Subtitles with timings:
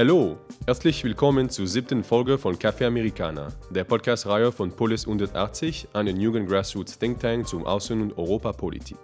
[0.00, 6.18] Hallo, herzlich willkommen zur siebten Folge von Café Americana, der Podcast-Reihe von Polis 180, einem
[6.18, 8.96] jungen Grassroots Think Tank zum Außen- und Europapolitik.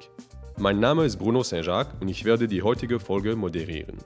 [0.57, 3.99] Mein Name ist Bruno Saint-Jacques und ich werde die heutige Folge moderieren.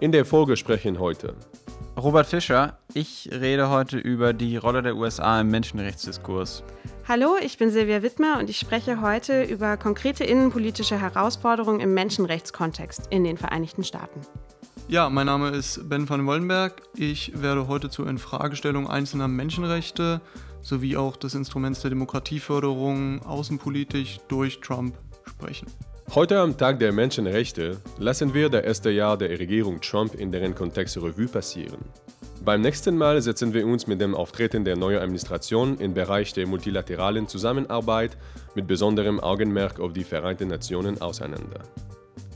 [0.00, 1.34] In der Folge sprechen heute
[1.94, 6.64] Robert Fischer, ich rede heute über die Rolle der USA im Menschenrechtsdiskurs.
[7.06, 13.08] Hallo, ich bin Silvia Wittmer und ich spreche heute über konkrete innenpolitische Herausforderungen im Menschenrechtskontext
[13.10, 14.22] in den Vereinigten Staaten.
[14.92, 16.82] Ja, mein Name ist Ben van Wollenberg.
[16.94, 20.20] Ich werde heute zur Infragestellung einzelner Menschenrechte
[20.60, 25.66] sowie auch des Instruments der Demokratieförderung außenpolitisch durch Trump sprechen.
[26.14, 30.54] Heute am Tag der Menschenrechte lassen wir das erste Jahr der Regierung Trump in deren
[30.54, 31.78] Kontext Revue passieren.
[32.44, 36.46] Beim nächsten Mal setzen wir uns mit dem Auftreten der neuen Administration im Bereich der
[36.46, 38.18] multilateralen Zusammenarbeit
[38.54, 41.60] mit besonderem Augenmerk auf die Vereinten Nationen auseinander.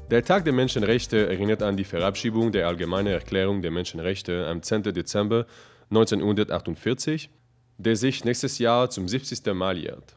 [0.09, 4.85] Der Tag der Menschenrechte erinnert an die Verabschiedung der Allgemeinen Erklärung der Menschenrechte am 10.
[4.85, 5.47] Dezember
[5.91, 7.29] 1948,
[7.79, 9.53] der sich nächstes Jahr zum 70.
[9.53, 10.15] Mal jährt.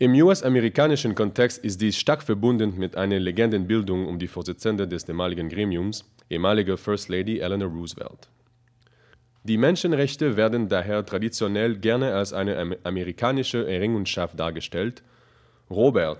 [0.00, 5.48] Im US-amerikanischen Kontext ist dies stark verbunden mit einer Legendenbildung um die Vorsitzende des damaligen
[5.48, 8.28] Gremiums, ehemalige First Lady Eleanor Roosevelt.
[9.44, 15.04] Die Menschenrechte werden daher traditionell gerne als eine amerikanische Errungenschaft dargestellt.
[15.70, 16.18] Robert,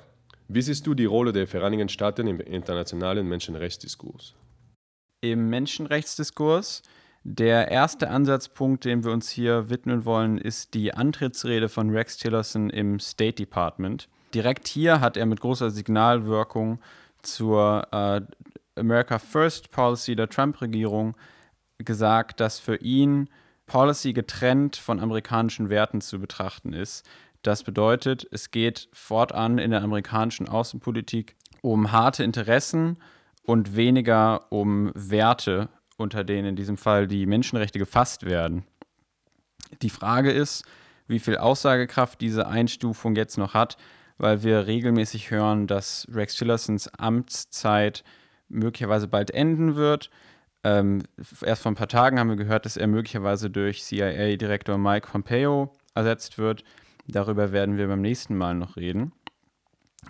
[0.49, 4.35] wie siehst du die Rolle der Vereinigten Staaten im internationalen Menschenrechtsdiskurs?
[5.21, 6.83] Im Menschenrechtsdiskurs,
[7.23, 12.71] der erste Ansatzpunkt, dem wir uns hier widmen wollen, ist die Antrittsrede von Rex Tillerson
[12.71, 14.09] im State Department.
[14.33, 16.81] Direkt hier hat er mit großer Signalwirkung
[17.23, 18.21] zur äh,
[18.77, 21.17] America First Policy der Trump-Regierung
[21.79, 23.29] gesagt, dass für ihn
[23.67, 27.07] Policy getrennt von amerikanischen Werten zu betrachten ist.
[27.43, 32.99] Das bedeutet, es geht fortan in der amerikanischen Außenpolitik um harte Interessen
[33.43, 38.65] und weniger um Werte, unter denen in diesem Fall die Menschenrechte gefasst werden.
[39.83, 40.65] Die Frage ist,
[41.07, 43.77] wie viel Aussagekraft diese Einstufung jetzt noch hat,
[44.19, 48.05] weil wir regelmäßig hören, dass Rex Tillersons Amtszeit
[48.49, 50.11] möglicherweise bald enden wird.
[50.65, 51.03] Ähm,
[51.43, 55.73] erst vor ein paar Tagen haben wir gehört, dass er möglicherweise durch CIA-Direktor Mike Pompeo
[55.95, 56.65] ersetzt wird.
[57.09, 59.13] Darüber werden wir beim nächsten Mal noch reden.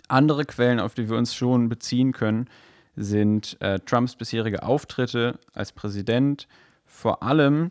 [0.09, 2.49] Andere Quellen, auf die wir uns schon beziehen können,
[2.97, 6.49] sind äh, Trumps bisherige Auftritte als Präsident,
[6.85, 7.71] vor allem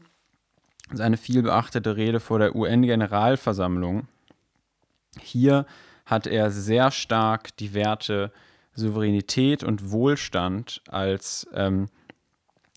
[0.93, 4.07] seine vielbeachtete Rede vor der UN-Generalversammlung.
[5.19, 5.65] Hier
[6.05, 8.31] hat er sehr stark die Werte
[8.73, 11.87] Souveränität und Wohlstand als ähm,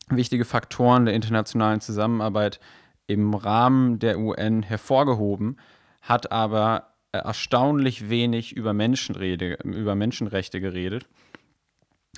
[0.09, 2.59] wichtige Faktoren der internationalen Zusammenarbeit
[3.07, 5.57] im Rahmen der UN hervorgehoben
[6.01, 11.07] hat aber äh, erstaunlich wenig über, Menschenrede, über Menschenrechte geredet.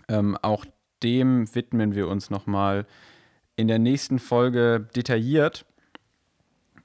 [0.08, 0.64] Ähm, auch
[1.02, 2.86] dem widmen wir uns nochmal
[3.56, 5.64] in der nächsten Folge detailliert.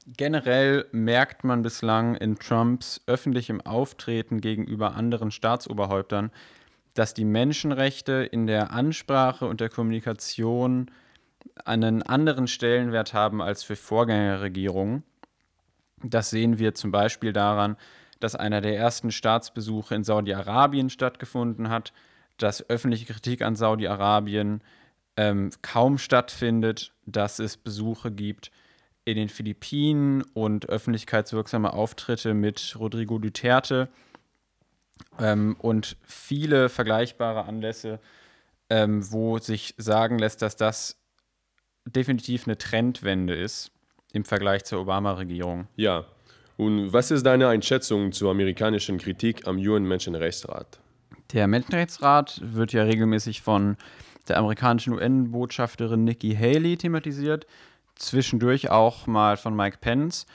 [0.06, 6.32] Generell merkt man bislang in Trumps öffentlichem Auftreten gegenüber anderen Staatsoberhäuptern,
[6.94, 10.90] dass die Menschenrechte in der Ansprache und der Kommunikation
[11.66, 15.04] einen anderen Stellenwert haben als für Vorgängerregierungen.
[16.04, 17.76] Das sehen wir zum Beispiel daran,
[18.20, 21.94] dass einer der ersten Staatsbesuche in Saudi-Arabien stattgefunden hat,
[22.38, 24.62] dass öffentliche Kritik an Saudi-Arabien
[25.16, 28.52] ähm, kaum stattfindet, dass es Besuche gibt
[29.06, 33.90] in den Philippinen und öffentlichkeitswirksame Auftritte mit Rodrigo Duterte.
[35.20, 38.00] Ähm, und viele vergleichbare Anlässe,
[38.70, 41.00] ähm, wo sich sagen lässt, dass das
[41.86, 43.72] definitiv eine Trendwende ist
[44.18, 45.68] im Vergleich zur Obama-Regierung.
[45.76, 46.06] Ja.
[46.58, 50.80] Und was ist deine Einschätzung zur amerikanischen Kritik am UN-Menschenrechtsrat?
[51.32, 53.78] Der Menschenrechtsrat wird ja regelmäßig von
[54.28, 57.46] der amerikanischen UN-Botschafterin Nikki Haley thematisiert,
[57.96, 60.26] zwischendurch auch mal von Mike Pence.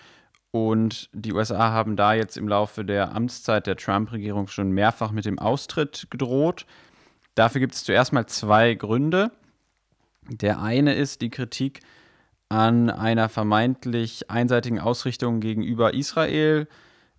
[0.53, 5.25] Und die USA haben da jetzt im Laufe der Amtszeit der Trump-Regierung schon mehrfach mit
[5.25, 6.67] dem Austritt gedroht.
[7.35, 9.33] Dafür gibt es zuerst mal zwei Gründe.
[10.29, 11.81] Der eine ist die Kritik
[12.53, 16.69] an einer vermeintlich einseitigen Ausrichtung gegenüber Israel.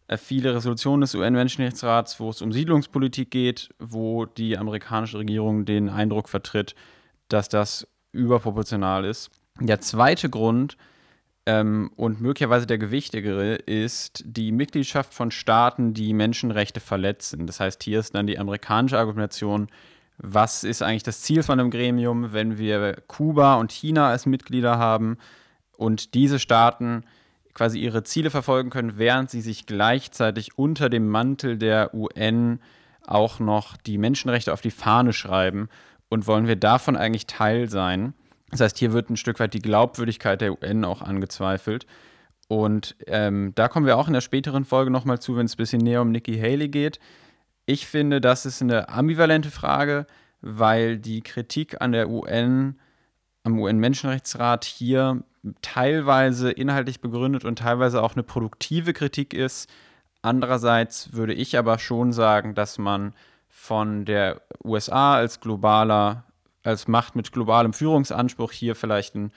[0.08, 5.90] Äh, viele Resolutionen des UN-Menschenrechtsrats, wo es um Siedlungspolitik geht, wo die amerikanische Regierung den
[5.90, 6.76] Eindruck vertritt,
[7.30, 9.32] dass das überproportional ist.
[9.60, 10.78] Der zweite Grund
[11.48, 17.48] ähm, und möglicherweise der gewichtigere ist die Mitgliedschaft von Staaten, die Menschenrechte verletzen.
[17.48, 19.68] Das heißt, hier ist dann die amerikanische Argumentation,
[20.18, 24.78] was ist eigentlich das Ziel von einem Gremium, wenn wir Kuba und China als Mitglieder
[24.78, 25.18] haben
[25.78, 27.04] und diese Staaten
[27.54, 32.60] quasi ihre Ziele verfolgen können, während sie sich gleichzeitig unter dem Mantel der UN
[33.06, 35.70] auch noch die Menschenrechte auf die Fahne schreiben.
[36.10, 38.14] Und wollen wir davon eigentlich Teil sein?
[38.52, 41.86] Das heißt, hier wird ein Stück weit die Glaubwürdigkeit der UN auch angezweifelt.
[42.48, 45.58] Und ähm, da kommen wir auch in der späteren Folge nochmal zu, wenn es ein
[45.58, 47.00] bisschen näher um Nikki Haley geht.
[47.66, 50.06] Ich finde, das ist eine ambivalente Frage,
[50.42, 52.80] weil die Kritik an der UN,
[53.44, 55.24] am UN-Menschenrechtsrat hier
[55.62, 59.70] teilweise inhaltlich begründet und teilweise auch eine produktive Kritik ist.
[60.22, 63.14] Andererseits würde ich aber schon sagen, dass man
[63.50, 66.26] von der USA als globaler,
[66.64, 69.32] als Macht mit globalem Führungsanspruch hier vielleicht ein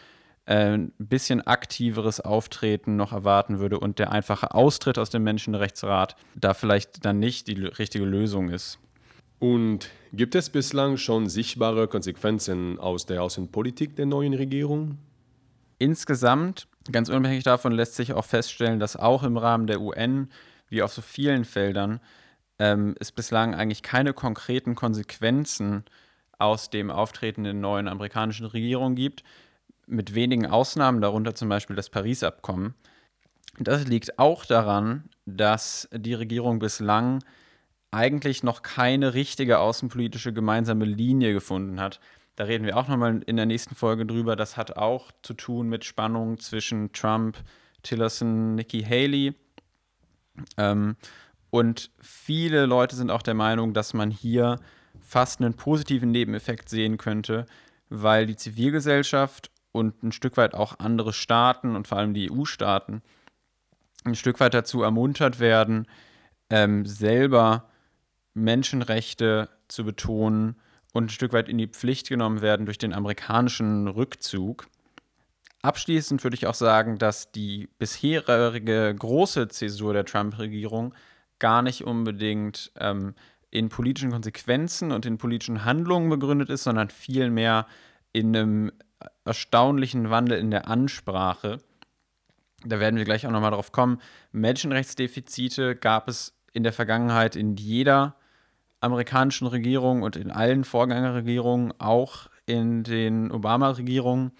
[0.46, 6.54] ein bisschen aktiveres Auftreten noch erwarten würde und der einfache Austritt aus dem Menschenrechtsrat da
[6.54, 8.78] vielleicht dann nicht die richtige Lösung ist.
[9.40, 14.98] Und gibt es bislang schon sichtbare Konsequenzen aus der Außenpolitik der neuen Regierung?
[15.78, 20.30] Insgesamt, ganz unabhängig davon, lässt sich auch feststellen, dass auch im Rahmen der UN,
[20.68, 22.00] wie auf so vielen Feldern,
[22.58, 25.84] ähm, es bislang eigentlich keine konkreten Konsequenzen
[26.38, 29.22] aus dem Auftreten der neuen amerikanischen Regierung gibt
[29.86, 32.74] mit wenigen Ausnahmen, darunter zum Beispiel das Paris-Abkommen.
[33.58, 37.22] Das liegt auch daran, dass die Regierung bislang
[37.90, 42.00] eigentlich noch keine richtige außenpolitische gemeinsame Linie gefunden hat.
[42.34, 44.36] Da reden wir auch nochmal in der nächsten Folge drüber.
[44.36, 47.38] Das hat auch zu tun mit Spannungen zwischen Trump,
[47.82, 49.34] Tillerson, Nikki Haley.
[50.58, 50.96] Ähm,
[51.48, 54.58] und viele Leute sind auch der Meinung, dass man hier
[55.00, 57.46] fast einen positiven Nebeneffekt sehen könnte,
[57.88, 63.02] weil die Zivilgesellschaft und ein Stück weit auch andere Staaten und vor allem die EU-Staaten
[64.04, 65.86] ein Stück weit dazu ermuntert werden,
[66.50, 67.68] ähm, selber
[68.34, 70.56] Menschenrechte zu betonen
[70.92, 74.66] und ein Stück weit in die Pflicht genommen werden durch den amerikanischen Rückzug.
[75.62, 80.94] Abschließend würde ich auch sagen, dass die bisherige große Zäsur der Trump-Regierung
[81.38, 83.14] gar nicht unbedingt ähm,
[83.50, 87.66] in politischen Konsequenzen und in politischen Handlungen begründet ist, sondern vielmehr
[88.12, 88.72] in einem
[89.24, 91.58] erstaunlichen Wandel in der Ansprache.
[92.64, 94.00] Da werden wir gleich auch nochmal drauf kommen.
[94.32, 98.16] Menschenrechtsdefizite gab es in der Vergangenheit in jeder
[98.80, 104.32] amerikanischen Regierung und in allen Vorgängerregierungen, auch in den Obama-Regierungen.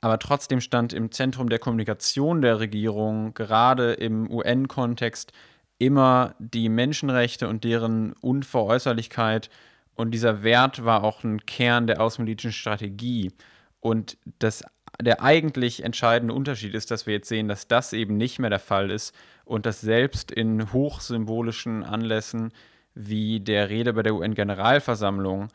[0.00, 5.32] Aber trotzdem stand im Zentrum der Kommunikation der Regierung, gerade im UN-Kontext,
[5.78, 9.50] immer die Menschenrechte und deren Unveräußerlichkeit.
[9.94, 13.30] Und dieser Wert war auch ein Kern der außenpolitischen Strategie.
[13.82, 14.62] Und das,
[15.00, 18.60] der eigentlich entscheidende Unterschied ist, dass wir jetzt sehen, dass das eben nicht mehr der
[18.60, 19.12] Fall ist
[19.44, 22.52] und dass selbst in hochsymbolischen Anlässen
[22.94, 25.48] wie der Rede bei der UN-Generalversammlung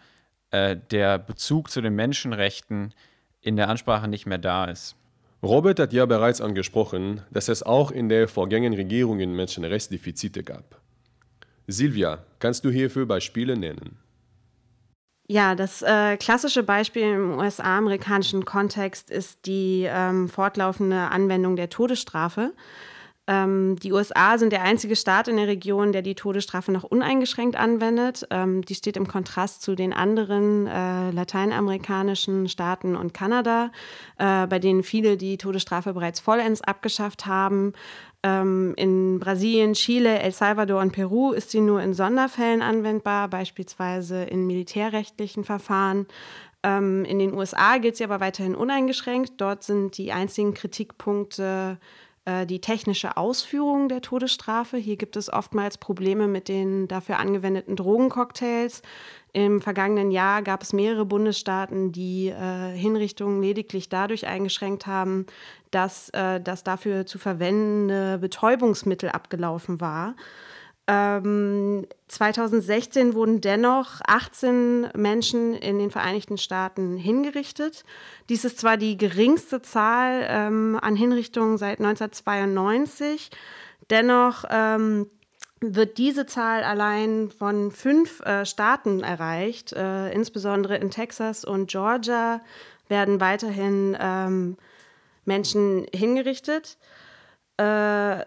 [0.52, 2.94] äh, der Bezug zu den Menschenrechten
[3.40, 4.98] in der Ansprache nicht mehr da ist.
[5.42, 10.82] Robert hat ja bereits angesprochen, dass es auch in der vorgängigen Regierungen Menschenrechtsdefizite gab.
[11.68, 14.00] Silvia, kannst du hierfür Beispiele nennen?
[15.30, 22.54] Ja, das äh, klassische Beispiel im USA-amerikanischen Kontext ist die ähm, fortlaufende Anwendung der Todesstrafe.
[23.30, 27.58] Ähm, die USA sind der einzige Staat in der Region, der die Todesstrafe noch uneingeschränkt
[27.58, 28.26] anwendet.
[28.32, 33.72] Ähm, die steht im Kontrast zu den anderen äh, lateinamerikanischen Staaten und Kanada,
[34.18, 37.74] äh, bei denen viele die Todesstrafe bereits vollends abgeschafft haben.
[38.24, 44.24] Ähm, in Brasilien, Chile, El Salvador und Peru ist sie nur in Sonderfällen anwendbar, beispielsweise
[44.24, 46.08] in militärrechtlichen Verfahren.
[46.64, 49.34] Ähm, in den USA gilt sie aber weiterhin uneingeschränkt.
[49.38, 51.78] Dort sind die einzigen Kritikpunkte
[52.46, 54.76] die technische Ausführung der Todesstrafe.
[54.76, 58.82] Hier gibt es oftmals Probleme mit den dafür angewendeten Drogencocktails.
[59.34, 65.28] Im vergangenen Jahr gab es mehrere Bundesstaaten, die äh, Hinrichtungen lediglich dadurch eingeschränkt haben,
[65.70, 70.16] dass äh, das dafür zu verwendende Betäubungsmittel abgelaufen war.
[70.90, 77.84] Ähm, 2016 wurden dennoch 18 Menschen in den Vereinigten Staaten hingerichtet.
[78.30, 83.32] Dies ist zwar die geringste Zahl ähm, an Hinrichtungen seit 1992,
[83.90, 85.08] dennoch ähm,
[85.60, 89.74] wird diese Zahl allein von fünf äh, Staaten erreicht.
[89.74, 92.42] Äh, insbesondere in Texas und Georgia
[92.88, 94.58] werden weiterhin ähm,
[95.26, 96.78] Menschen hingerichtet.
[97.58, 98.24] Äh,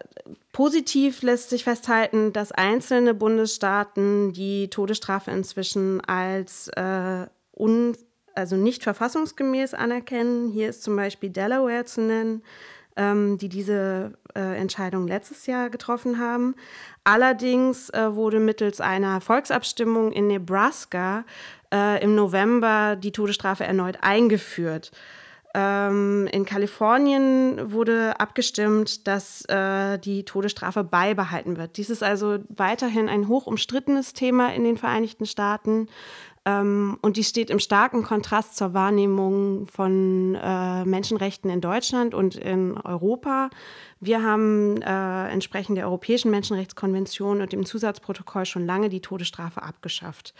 [0.51, 7.95] positiv lässt sich festhalten, dass einzelne Bundesstaaten die Todesstrafe inzwischen als äh, un,
[8.35, 10.49] also nicht verfassungsgemäß anerkennen.
[10.49, 12.43] Hier ist zum Beispiel Delaware zu nennen,
[12.97, 16.55] ähm, die diese äh, Entscheidung letztes Jahr getroffen haben.
[17.05, 21.23] Allerdings äh, wurde mittels einer Volksabstimmung in Nebraska
[21.73, 24.91] äh, im November die Todesstrafe erneut eingeführt.
[25.53, 31.75] Ähm, in Kalifornien wurde abgestimmt, dass äh, die Todesstrafe beibehalten wird.
[31.77, 35.87] Dies ist also weiterhin ein hoch umstrittenes Thema in den Vereinigten Staaten.
[36.45, 42.35] Ähm, und die steht im starken Kontrast zur Wahrnehmung von äh, Menschenrechten in Deutschland und
[42.35, 43.49] in Europa.
[43.99, 50.33] Wir haben äh, entsprechend der Europäischen Menschenrechtskonvention und dem Zusatzprotokoll schon lange die Todesstrafe abgeschafft.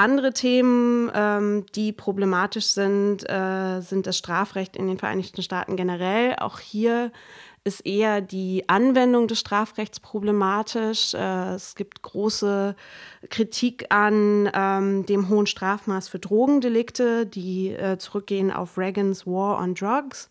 [0.00, 6.36] Andere Themen, ähm, die problematisch sind, äh, sind das Strafrecht in den Vereinigten Staaten generell.
[6.36, 7.12] Auch hier
[7.64, 11.12] ist eher die Anwendung des Strafrechts problematisch.
[11.12, 12.76] Äh, es gibt große
[13.28, 19.74] Kritik an ähm, dem hohen Strafmaß für Drogendelikte, die äh, zurückgehen auf Reagans War on
[19.74, 20.30] Drugs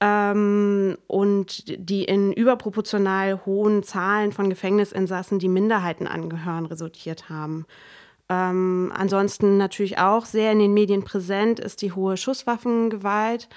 [0.00, 7.66] ähm, und die in überproportional hohen Zahlen von Gefängnisinsassen, die Minderheiten angehören, resultiert haben.
[8.34, 13.48] Ähm, ansonsten natürlich auch sehr in den Medien präsent ist die hohe Schusswaffengewalt.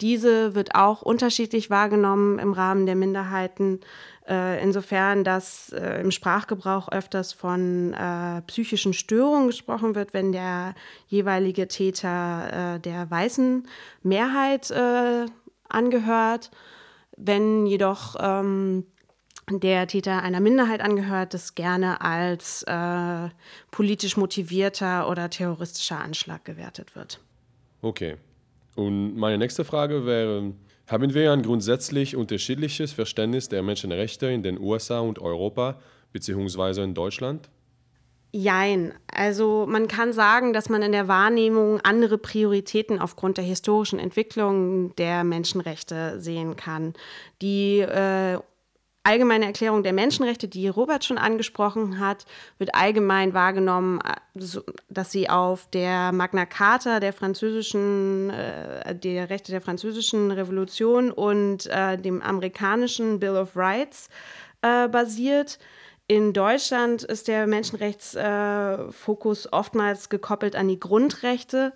[0.00, 3.80] Diese wird auch unterschiedlich wahrgenommen im Rahmen der Minderheiten,
[4.28, 10.74] äh, insofern, dass äh, im Sprachgebrauch öfters von äh, psychischen Störungen gesprochen wird, wenn der
[11.08, 13.66] jeweilige Täter äh, der weißen
[14.02, 15.26] Mehrheit äh,
[15.68, 16.50] angehört.
[17.16, 18.86] Wenn jedoch ähm,
[19.50, 23.28] der Täter einer Minderheit angehört, das gerne als äh,
[23.70, 27.20] politisch motivierter oder terroristischer Anschlag gewertet wird.
[27.82, 28.16] Okay.
[28.74, 30.52] Und meine nächste Frage wäre,
[30.86, 35.78] haben wir ein grundsätzlich unterschiedliches Verständnis der Menschenrechte in den USA und Europa
[36.12, 37.50] beziehungsweise in Deutschland?
[38.30, 38.92] Jein.
[39.10, 44.94] Also man kann sagen, dass man in der Wahrnehmung andere Prioritäten aufgrund der historischen Entwicklung
[44.96, 46.92] der Menschenrechte sehen kann.
[47.40, 48.38] Die äh,
[49.08, 52.26] allgemeine Erklärung der Menschenrechte, die Robert schon angesprochen hat,
[52.58, 54.16] wird allgemein wahrgenommen, äh,
[54.90, 61.66] dass sie auf der Magna Carta der französischen, äh, der Rechte der französischen Revolution und
[61.66, 64.10] äh, dem amerikanischen Bill of Rights
[64.60, 65.58] äh, basiert.
[66.06, 71.72] In Deutschland ist der Menschenrechtsfokus äh, oftmals gekoppelt an die Grundrechte.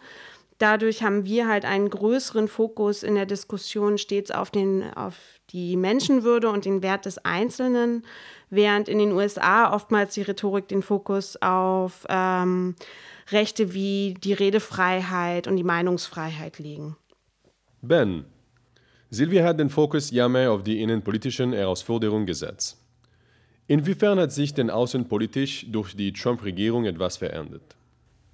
[0.59, 5.17] Dadurch haben wir halt einen größeren Fokus in der Diskussion stets auf, den, auf
[5.53, 8.05] die Menschenwürde und den Wert des Einzelnen,
[8.51, 12.75] während in den USA oftmals die Rhetorik den Fokus auf ähm,
[13.31, 16.97] Rechte wie die Redefreiheit und die Meinungsfreiheit legen.
[17.81, 18.25] Ben,
[19.11, 22.79] Silvia hat den Fokus ja mehr auf die innenpolitischen Herausforderungen gesetzt.
[23.67, 27.77] Inwiefern hat sich denn außenpolitisch durch die Trump-Regierung etwas verändert?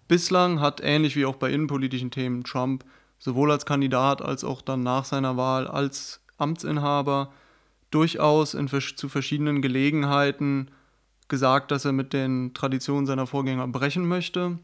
[0.09, 2.85] Bislang hat ähnlich wie auch bei innenpolitischen Themen Trump
[3.19, 7.33] sowohl als Kandidat als auch dann nach seiner Wahl als Amtsinhaber
[7.90, 10.71] durchaus in, zu verschiedenen Gelegenheiten
[11.28, 14.59] gesagt, dass er mit den Traditionen seiner Vorgänger brechen möchte.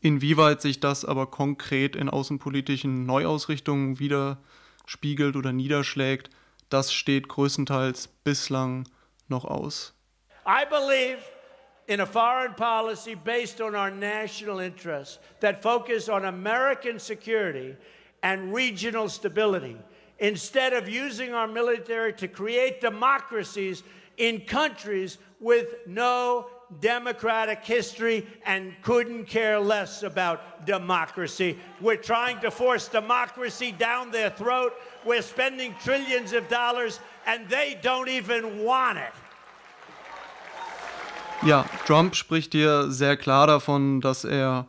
[0.00, 6.30] Inwieweit sich das aber konkret in außenpolitischen Neuausrichtungen widerspiegelt oder niederschlägt,
[6.68, 8.88] das steht größtenteils bislang
[9.28, 9.94] noch aus.
[10.44, 11.18] I believe
[11.86, 17.76] in a foreign policy based on our national interests that focus on American security
[18.22, 19.76] and regional stability.
[20.18, 23.82] Instead of using our military to create democracies
[24.16, 26.46] in countries with no
[26.80, 31.58] democratic history and couldn't care less about democracy.
[31.80, 34.72] We're trying to force democracy down their throat.
[35.04, 39.12] We're spending trillions of dollars and they don't even want it.
[41.42, 44.66] Ja, Trump spricht hier sehr klar davon, dass er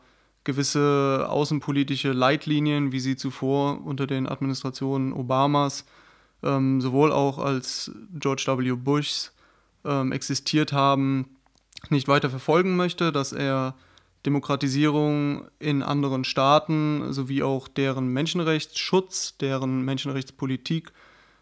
[0.48, 5.86] gewisse außenpolitische Leitlinien, wie sie zuvor unter den Administrationen Obamas
[6.42, 8.72] ähm, sowohl auch als George W.
[8.72, 9.34] Bushs
[9.86, 11.38] ähm, existiert haben,
[11.89, 13.75] nicht weiter verfolgen möchte, dass er
[14.25, 20.92] Demokratisierung in anderen Staaten sowie auch deren Menschenrechtsschutz, deren Menschenrechtspolitik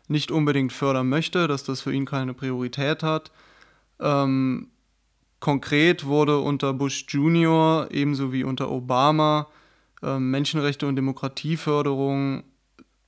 [0.08, 3.32] nicht unbedingt fördern möchte, dass das für ihn keine Priorität hat.
[4.00, 4.70] Ähm,
[5.46, 7.88] Konkret wurde unter Bush Jr.
[7.92, 9.46] ebenso wie unter Obama
[10.02, 12.46] äh, Menschenrechte und Demokratieförderung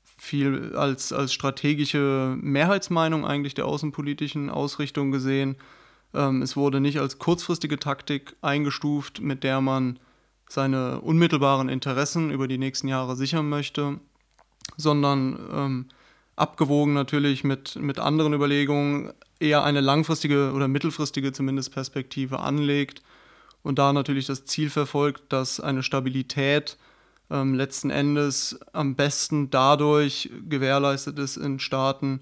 [0.04, 5.56] viel als, als strategische Mehrheitsmeinung eigentlich der außenpolitischen Ausrichtung gesehen.
[6.14, 9.98] Ähm, es wurde nicht als kurzfristige Taktik eingestuft, mit der man
[10.48, 14.00] seine unmittelbaren Interessen über die nächsten Jahre sichern möchte,
[14.76, 15.86] sondern ähm,
[16.36, 23.02] abgewogen natürlich mit, mit anderen Überlegungen, eher eine langfristige oder mittelfristige zumindest Perspektive anlegt
[23.64, 26.78] und da natürlich das Ziel verfolgt, dass eine Stabilität
[27.30, 32.22] ähm, letzten Endes am besten dadurch gewährleistet ist in Staaten,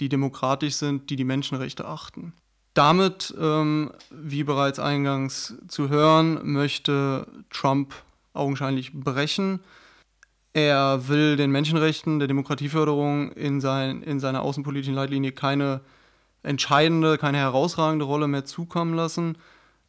[0.00, 2.32] die demokratisch sind, die die Menschenrechte achten.
[2.74, 7.94] Damit, ähm, wie bereits eingangs zu hören, möchte Trump
[8.34, 9.60] augenscheinlich brechen.
[10.52, 15.80] Er will den Menschenrechten, der Demokratieförderung in, sein, in seiner außenpolitischen Leitlinie keine
[16.46, 19.36] entscheidende, keine herausragende Rolle mehr zukommen lassen.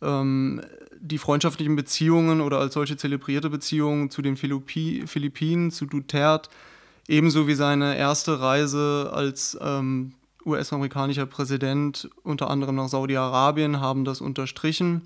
[0.02, 0.62] ähm,
[1.00, 6.50] die freundschaftlichen Beziehungen oder als solche zelebrierte Beziehungen zu den Philippi Philippinen, zu Duterte,
[7.08, 10.14] ebenso wie seine erste Reise als ähm,
[10.46, 15.04] US-amerikanischer Präsident unter anderem nach Saudi-Arabien haben das unterstrichen.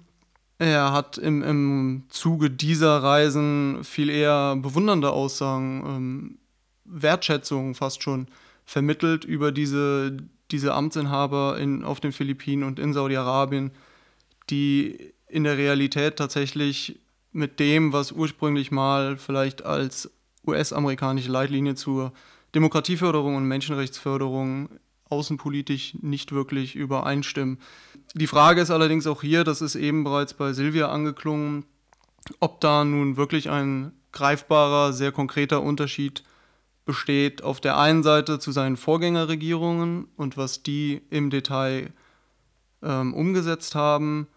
[0.60, 6.38] Er hat im, im Zuge dieser Reisen viel eher bewundernde Aussagen, ähm,
[6.86, 8.28] Wertschätzung fast schon
[8.66, 10.16] vermittelt über diese,
[10.52, 13.72] diese Amtsinhaber in, auf den Philippinen und in Saudi-Arabien,
[14.50, 17.00] die in der Realität tatsächlich
[17.32, 20.12] mit dem, was ursprünglich mal vielleicht als
[20.46, 22.12] US-amerikanische Leitlinie zur
[22.54, 24.70] Demokratieförderung und Menschenrechtsförderung
[25.10, 27.60] außenpolitisch nicht wirklich übereinstimmen.
[28.14, 31.66] Die Frage ist allerdings auch hier, das ist eben bereits bei Silvia angeklungen,
[32.40, 36.24] ob da nun wirklich ein greifbarer, sehr konkreter Unterschied
[36.86, 41.92] besteht auf der einen Seite zu seinen Vorgängerregierungen und was die im Detail
[42.82, 44.28] ähm, umgesetzt haben,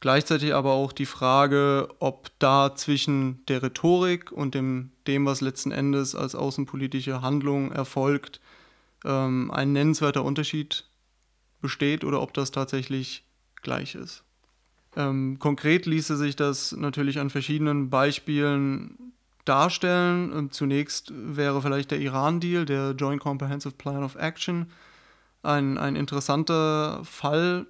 [0.00, 5.70] gleichzeitig aber auch die Frage, ob da zwischen der Rhetorik und dem, dem was letzten
[5.70, 8.40] Endes als außenpolitische Handlung erfolgt,
[9.04, 10.84] ähm, ein nennenswerter Unterschied
[11.60, 13.24] besteht oder ob das tatsächlich
[13.62, 14.22] gleich ist.
[14.96, 19.12] Ähm, konkret ließe sich das natürlich an verschiedenen Beispielen
[19.48, 20.50] darstellen.
[20.50, 24.70] Zunächst wäre vielleicht der Iran-Deal, der Joint Comprehensive Plan of Action,
[25.42, 27.66] ein, ein interessanter Fall,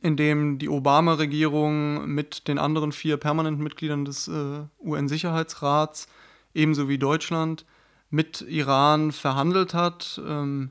[0.00, 6.08] in dem die Obama-Regierung mit den anderen vier permanenten Mitgliedern des äh, UN-Sicherheitsrats,
[6.54, 7.64] ebenso wie Deutschland,
[8.10, 10.70] mit Iran verhandelt hat ähm,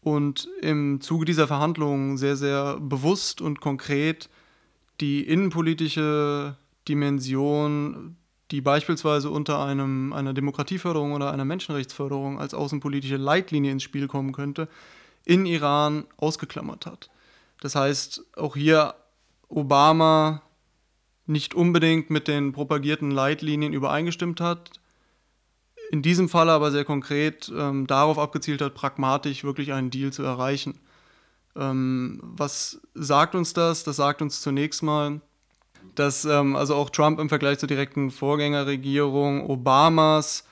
[0.00, 4.28] und im Zuge dieser Verhandlungen sehr, sehr bewusst und konkret
[5.00, 6.56] die innenpolitische
[6.88, 8.16] Dimension,
[8.50, 14.32] die beispielsweise unter einem, einer Demokratieförderung oder einer Menschenrechtsförderung als außenpolitische Leitlinie ins Spiel kommen
[14.32, 14.68] könnte,
[15.24, 17.10] in Iran ausgeklammert hat.
[17.60, 18.94] Das heißt, auch hier
[19.48, 20.42] Obama
[21.26, 24.70] nicht unbedingt mit den propagierten Leitlinien übereingestimmt hat,
[25.90, 30.22] in diesem Fall aber sehr konkret ähm, darauf abgezielt hat, pragmatisch wirklich einen Deal zu
[30.22, 30.80] erreichen.
[31.56, 33.84] Ähm, was sagt uns das?
[33.84, 35.20] Das sagt uns zunächst mal,
[35.94, 40.44] dass ähm, also auch Trump im Vergleich zur direkten Vorgängerregierung Obamas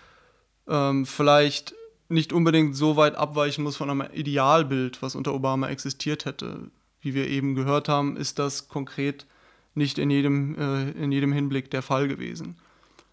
[0.68, 1.74] ähm, vielleicht
[2.08, 6.70] nicht unbedingt so weit abweichen muss von einem Idealbild, was unter Obama existiert hätte.
[7.00, 9.26] Wie wir eben gehört haben, ist das konkret
[9.74, 12.56] nicht in jedem, äh, in jedem Hinblick der Fall gewesen.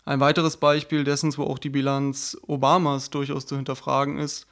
[0.05, 4.47] Ein weiteres Beispiel dessen, wo auch die Bilanz Obamas durchaus zu hinterfragen ist,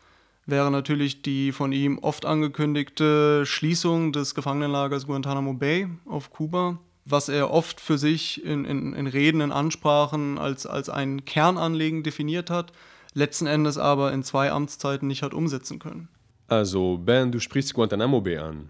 [0.45, 7.29] wäre natürlich die von ihm oft angekündigte Schließung des Gefangenenlagers Guantanamo Bay auf Kuba, was
[7.29, 12.49] er oft für sich in, in, in Reden, in Ansprachen als, als ein Kernanliegen definiert
[12.49, 12.71] hat,
[13.13, 16.07] letzten Endes aber in zwei Amtszeiten nicht hat umsetzen können.
[16.47, 18.69] Also, Ben, du sprichst Guantanamo Bay an.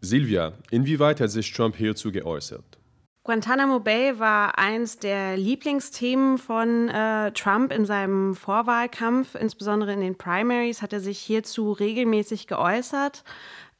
[0.00, 2.78] Silvia, inwieweit hat sich Trump hierzu geäußert?
[3.24, 10.18] Guantanamo Bay war eins der Lieblingsthemen von äh, Trump in seinem Vorwahlkampf, insbesondere in den
[10.18, 13.24] Primaries hat er sich hierzu regelmäßig geäußert,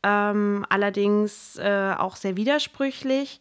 [0.03, 3.39] ähm, allerdings äh, auch sehr widersprüchlich.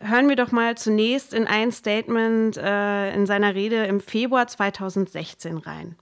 [0.00, 5.58] Hören wir doch mal zunächst in ein Statement äh, in seiner Rede im Februar 2016
[5.58, 5.96] rein.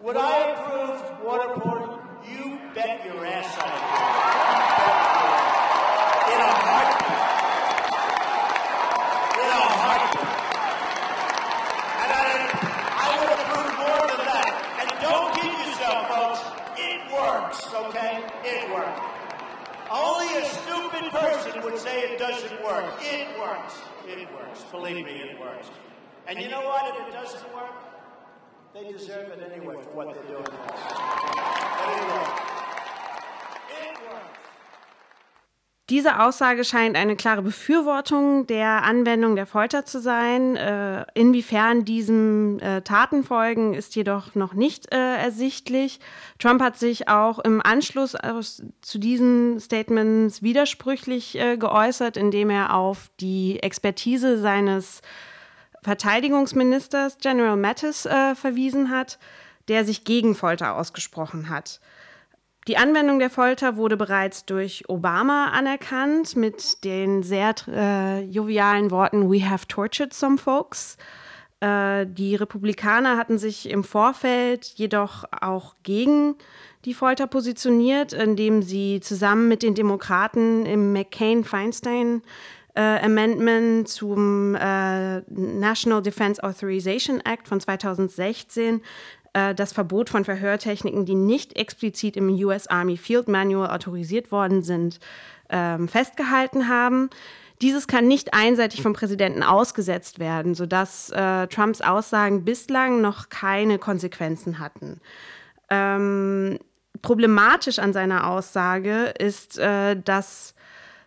[0.00, 1.98] Would I approve waterboarding?
[2.24, 3.87] You bet your ass I
[21.10, 22.94] person would say it doesn't work.
[23.00, 23.74] It works.
[24.06, 24.64] It works.
[24.70, 25.70] Believe me, it works.
[26.26, 26.94] And you know what?
[26.94, 27.72] If it doesn't work,
[28.74, 30.44] they deserve it anyway for what they're doing.
[30.44, 30.56] But
[35.90, 40.54] Diese Aussage scheint eine klare Befürwortung der Anwendung der Folter zu sein.
[40.54, 45.98] Äh, inwiefern diesem äh, Taten folgen, ist jedoch noch nicht äh, ersichtlich.
[46.38, 52.74] Trump hat sich auch im Anschluss aus, zu diesen Statements widersprüchlich äh, geäußert, indem er
[52.74, 55.00] auf die Expertise seines
[55.82, 59.18] Verteidigungsministers General Mattis äh, verwiesen hat,
[59.68, 61.80] der sich gegen Folter ausgesprochen hat.
[62.66, 69.30] Die Anwendung der Folter wurde bereits durch Obama anerkannt mit den sehr äh, jovialen Worten
[69.30, 70.98] We have tortured some folks.
[71.60, 76.36] Äh, die Republikaner hatten sich im Vorfeld jedoch auch gegen
[76.84, 82.22] die Folter positioniert, indem sie zusammen mit den Demokraten im McCain-Feinstein
[82.74, 88.80] äh, Amendment zum äh, National Defense Authorization Act von 2016
[89.32, 94.62] äh, das Verbot von Verhörtechniken, die nicht explizit im US Army Field Manual autorisiert worden
[94.62, 95.00] sind,
[95.50, 97.10] ähm, festgehalten haben.
[97.60, 103.78] Dieses kann nicht einseitig vom Präsidenten ausgesetzt werden, sodass äh, Trumps Aussagen bislang noch keine
[103.78, 105.00] Konsequenzen hatten.
[105.68, 106.58] Ähm,
[107.02, 110.54] problematisch an seiner Aussage ist, äh, dass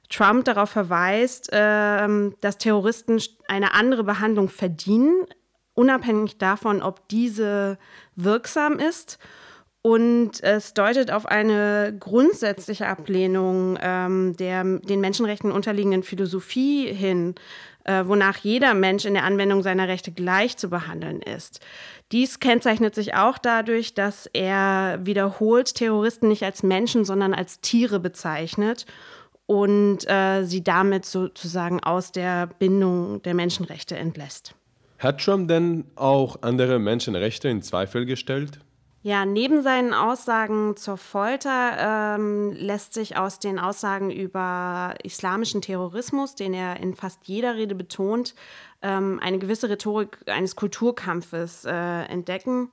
[0.09, 5.25] Trump darauf verweist, äh, dass Terroristen eine andere Behandlung verdienen,
[5.73, 7.77] unabhängig davon, ob diese
[8.23, 9.17] wirksam ist.
[9.83, 17.33] Und es deutet auf eine grundsätzliche Ablehnung ähm, der den Menschenrechten unterliegenden Philosophie hin,
[17.85, 21.61] äh, wonach jeder Mensch in der Anwendung seiner Rechte gleich zu behandeln ist.
[22.11, 27.99] Dies kennzeichnet sich auch dadurch, dass er wiederholt Terroristen nicht als Menschen, sondern als Tiere
[27.99, 28.85] bezeichnet
[29.47, 34.53] und äh, sie damit sozusagen aus der Bindung der Menschenrechte entlässt.
[35.01, 38.59] Hat Trump denn auch andere Menschenrechte in Zweifel gestellt?
[39.01, 46.35] Ja, neben seinen Aussagen zur Folter ähm, lässt sich aus den Aussagen über islamischen Terrorismus,
[46.35, 48.35] den er in fast jeder Rede betont,
[48.83, 52.69] ähm, eine gewisse Rhetorik eines Kulturkampfes äh, entdecken.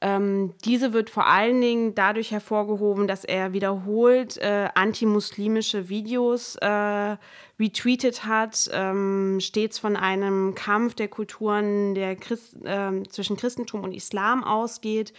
[0.00, 7.16] Ähm, diese wird vor allen Dingen dadurch hervorgehoben, dass er wiederholt äh, antimuslimische Videos äh,
[7.58, 13.92] retweetet hat, ähm, stets von einem Kampf der Kulturen der Christ, äh, zwischen Christentum und
[13.92, 15.12] Islam ausgeht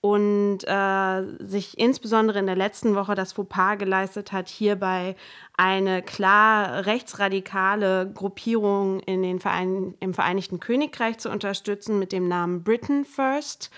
[0.00, 5.16] und äh, sich insbesondere in der letzten Woche das Fauxpas geleistet hat, hierbei
[5.56, 12.62] eine klar rechtsradikale Gruppierung in den Verein im Vereinigten Königreich zu unterstützen mit dem Namen
[12.62, 13.70] Britain First.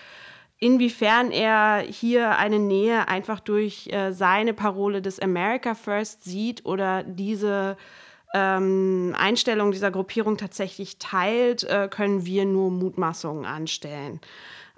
[0.63, 7.03] Inwiefern er hier eine Nähe einfach durch äh, seine Parole des America First sieht oder
[7.03, 7.79] diese
[8.35, 14.21] ähm, Einstellung dieser Gruppierung tatsächlich teilt, äh, können wir nur Mutmaßungen anstellen.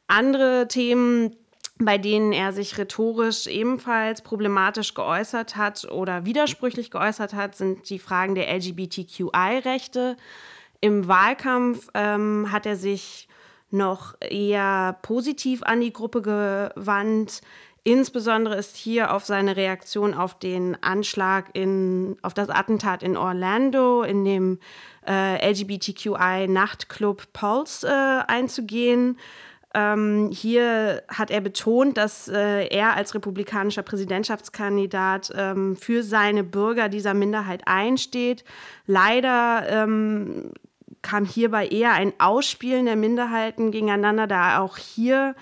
[0.06, 1.34] Andere Themen,
[1.78, 7.98] bei denen er sich rhetorisch ebenfalls problematisch geäußert hat oder widersprüchlich geäußert hat, sind die
[7.98, 10.16] Fragen der LGBTQI-Rechte.
[10.80, 13.28] Im Wahlkampf ähm, hat er sich
[13.72, 17.40] noch eher positiv an die Gruppe gewandt.
[17.84, 24.02] Insbesondere ist hier auf seine Reaktion auf den Anschlag in, auf das Attentat in Orlando,
[24.02, 24.60] in dem
[25.06, 29.18] äh, LGBTQI-Nachtclub Pulse äh, einzugehen.
[29.74, 36.88] Ähm, hier hat er betont, dass äh, er als republikanischer Präsidentschaftskandidat ähm, für seine Bürger
[36.88, 38.44] dieser Minderheit einsteht.
[38.86, 40.52] Leider ähm,
[41.02, 45.34] kam hierbei eher ein Ausspielen der Minderheiten gegeneinander, da auch hier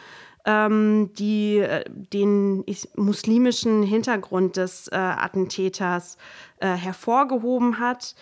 [0.44, 2.64] ähm, die, äh, den
[2.96, 6.16] muslimischen Hintergrund des äh, Attentäters
[6.58, 8.14] äh, hervorgehoben hat.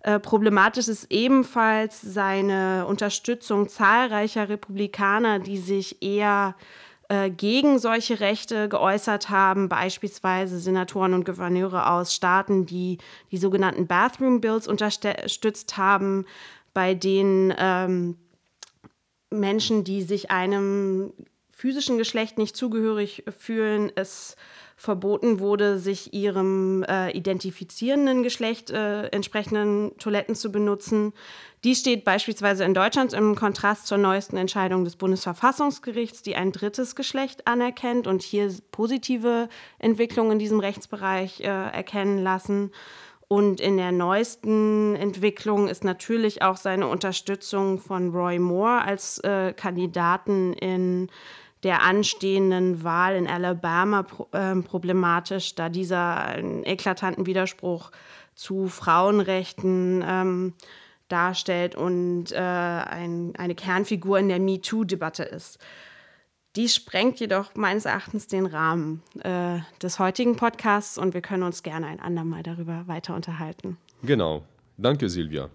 [0.00, 6.54] Äh, problematisch ist ebenfalls seine Unterstützung zahlreicher Republikaner, die sich eher
[7.08, 12.98] äh, gegen solche Rechte geäußert haben, beispielsweise Senatoren und Gouverneure aus Staaten, die
[13.30, 16.24] die sogenannten Bathroom Bills unterstützt haben,
[16.76, 18.18] bei denen ähm,
[19.30, 21.10] Menschen, die sich einem
[21.50, 24.36] physischen Geschlecht nicht zugehörig fühlen, es
[24.76, 31.14] verboten wurde, sich ihrem äh, identifizierenden Geschlecht äh, entsprechenden Toiletten zu benutzen.
[31.64, 36.94] Dies steht beispielsweise in Deutschland im Kontrast zur neuesten Entscheidung des Bundesverfassungsgerichts, die ein drittes
[36.94, 42.70] Geschlecht anerkennt und hier positive Entwicklungen in diesem Rechtsbereich äh, erkennen lassen.
[43.28, 49.52] Und in der neuesten Entwicklung ist natürlich auch seine Unterstützung von Roy Moore als äh,
[49.52, 51.10] Kandidaten in
[51.64, 57.90] der anstehenden Wahl in Alabama äh, problematisch, da dieser einen eklatanten Widerspruch
[58.36, 60.54] zu Frauenrechten ähm,
[61.08, 65.58] darstellt und äh, ein, eine Kernfigur in der MeToo-Debatte ist.
[66.56, 71.62] Dies sprengt jedoch meines Erachtens den Rahmen äh, des heutigen Podcasts und wir können uns
[71.62, 73.76] gerne ein andermal darüber weiter unterhalten.
[74.02, 74.42] Genau.
[74.78, 75.50] Danke, Silvia.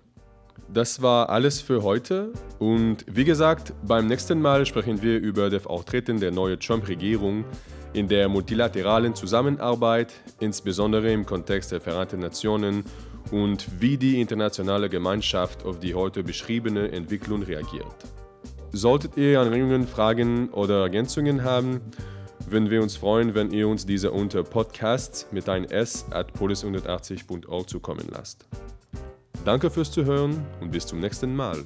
[0.72, 5.66] Das war alles für heute und wie gesagt, beim nächsten Mal sprechen wir über das
[5.66, 7.46] Auftreten der neuen Trump-Regierung
[7.94, 12.86] in der multilateralen Zusammenarbeit, insbesondere im Kontext der Vereinten Nationen
[13.32, 17.88] und wie die internationale Gemeinschaft auf die heute beschriebene Entwicklung reagiert.
[18.74, 21.82] Solltet ihr Anregungen, Fragen oder Ergänzungen haben,
[22.48, 27.70] würden wir uns freuen, wenn ihr uns diese unter podcasts mit ein S at polis180.org
[27.70, 28.46] zukommen lasst.
[29.44, 31.66] Danke fürs Zuhören und bis zum nächsten Mal.